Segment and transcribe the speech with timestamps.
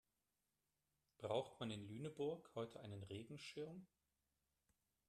[1.19, 3.85] Braucht man in Lüneburg heute einen Regenschirm?